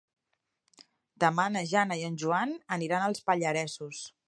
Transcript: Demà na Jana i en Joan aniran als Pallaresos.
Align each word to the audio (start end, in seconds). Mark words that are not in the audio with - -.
Demà 1.23 1.45
na 1.57 1.63
Jana 1.73 1.99
i 2.01 2.03
en 2.09 2.17
Joan 2.23 2.57
aniran 2.79 3.07
als 3.11 3.25
Pallaresos. 3.29 4.05